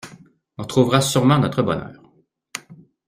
[0.57, 2.01] On trouvera sûrement notre bonheur.